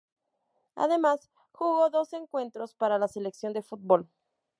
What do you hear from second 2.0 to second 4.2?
encuentros para la selección de fútbol.